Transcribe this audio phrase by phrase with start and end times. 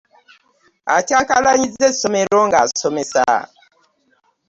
[0.95, 3.23] Akyankalanyizza essomero nga asomesa.